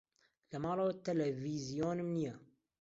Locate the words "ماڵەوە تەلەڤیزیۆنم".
0.63-2.07